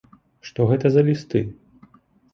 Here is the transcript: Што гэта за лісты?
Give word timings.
Што 0.49 0.65
гэта 0.71 0.91
за 0.95 1.05
лісты? 1.11 1.39